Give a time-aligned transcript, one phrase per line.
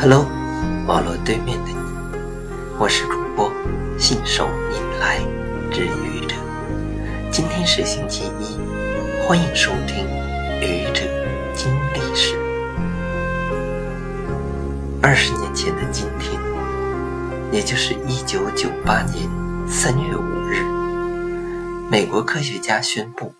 [0.00, 0.26] Hello，
[0.86, 1.76] 网络对面的你，
[2.78, 3.50] 我是主播
[3.96, 5.18] 信手拈来
[5.70, 6.34] 之愚者。
[7.30, 8.58] 今天是星期一，
[9.22, 10.04] 欢迎收听
[10.60, 11.02] 愚者
[11.54, 12.34] 经历史。
[15.00, 16.38] 二十年前的今天，
[17.52, 19.28] 也就是一九九八年
[19.66, 20.60] 三月五日，
[21.88, 23.32] 美国科学家宣布，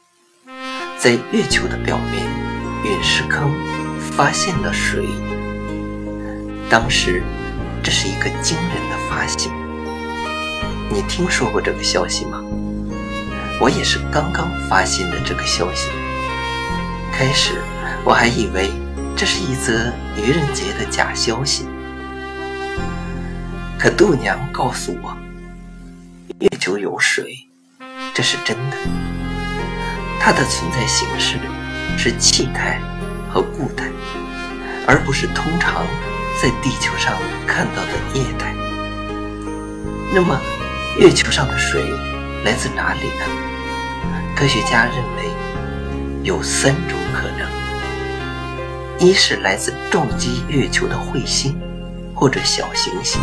[0.98, 2.26] 在月球的表面
[2.84, 3.52] 陨石坑
[4.00, 5.04] 发现了水。
[6.74, 7.22] 当时，
[7.84, 9.48] 这是一个惊人的发现。
[10.90, 12.42] 你听说过这个消息吗？
[13.60, 15.88] 我也是刚刚发现的这个消息。
[17.12, 17.60] 开始
[18.04, 18.72] 我还以为
[19.14, 21.64] 这是一则愚人节的假消息，
[23.78, 25.16] 可度娘告诉我，
[26.40, 27.46] 月球有水，
[28.12, 28.76] 这是真的。
[30.18, 31.36] 它的存在形式
[31.96, 32.80] 是气态
[33.32, 33.86] 和固态，
[34.88, 35.86] 而不是通常。
[36.44, 38.54] 在地球上看到的液态，
[40.12, 40.38] 那么
[41.00, 41.82] 月球上的水
[42.44, 43.24] 来自哪里呢？
[44.36, 45.30] 科学家认为
[46.22, 47.48] 有三种可能：
[48.98, 51.58] 一是来自撞击月球的彗星
[52.14, 53.22] 或者小行星，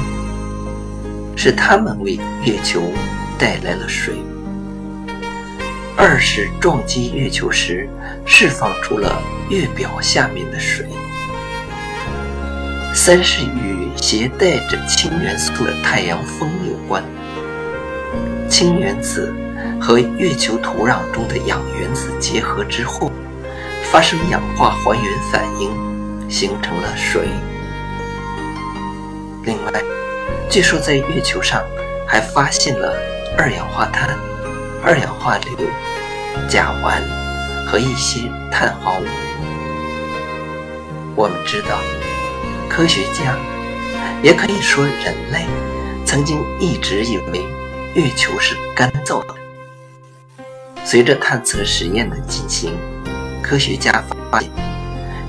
[1.38, 2.82] 是它们为月球
[3.38, 4.16] 带来了水；
[5.96, 7.88] 二是撞击月球时
[8.26, 10.88] 释放出了月表下面的水。
[12.94, 17.04] 三是与携带着氢元素的太阳风有关，
[18.50, 19.34] 氢原子
[19.80, 23.12] 和月球土壤中的氧原子结合之后，
[23.92, 25.72] 发生氧化还原反应，
[26.30, 27.28] 形成了水。
[29.44, 29.72] 另外，
[30.50, 31.64] 据说在月球上
[32.06, 32.94] 还发现了
[33.38, 34.10] 二氧化碳、
[34.84, 35.58] 二氧化硫、
[36.48, 37.02] 甲烷
[37.66, 39.06] 和一些碳化物。
[41.16, 41.80] 我们知道。
[42.74, 43.36] 科学家，
[44.24, 45.46] 也可以说人类，
[46.06, 47.42] 曾经一直以为
[47.96, 49.36] 月球是干燥的。
[50.86, 52.74] 随着探测实验的进行，
[53.44, 53.92] 科学家
[54.32, 54.50] 发现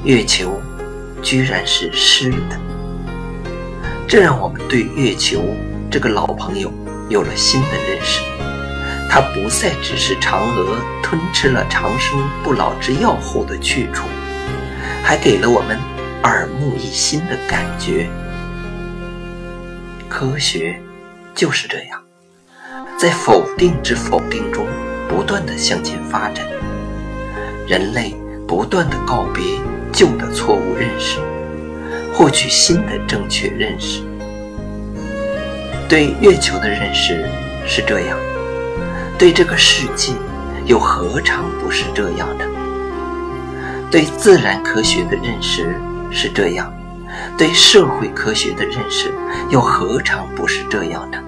[0.04, 0.62] 月球
[1.20, 2.60] 居然是湿的。
[4.06, 5.42] 这让我们对月球
[5.91, 6.72] 这个老朋友
[7.09, 8.22] 有了新的认识。
[9.10, 14.06] 它不再只是嫦娥吞吃了长生不老之药后的去处，
[15.03, 15.76] 还给了我们。
[16.25, 18.09] 耳目一新的感觉，
[20.09, 20.81] 科学
[21.34, 22.00] 就是这样，
[22.97, 24.65] 在否定之否定中
[25.09, 26.47] 不断的向前发展。
[27.66, 28.15] 人类
[28.47, 29.43] 不断的告别
[29.93, 31.19] 旧的错误认识，
[32.15, 34.03] 获取新的正确认识。
[35.89, 37.28] 对月球的认识
[37.66, 38.16] 是这样，
[39.19, 40.12] 对这个世界
[40.66, 42.44] 又何尝不是这样的？
[43.91, 45.75] 对自然科学的认识。
[46.12, 46.72] 是这样，
[47.36, 49.12] 对社会科学的认识
[49.50, 51.22] 又何尝不是这样的？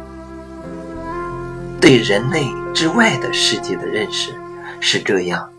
[1.81, 4.35] 对人类之外的世界的认识
[4.81, 5.53] 是这样，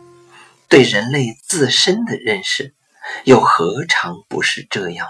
[0.67, 2.73] 对人类自身的认识
[3.25, 5.05] 又何尝不是这样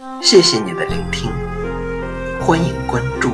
[0.00, 0.20] 呢？
[0.22, 1.32] 谢谢你的聆听，
[2.40, 3.30] 欢迎关注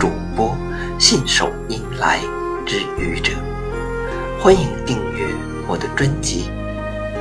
[0.00, 0.56] 主播
[0.98, 2.20] 信手拈来
[2.66, 3.32] 之愚者，
[4.40, 5.26] 欢迎订阅
[5.68, 6.50] 我的专辑。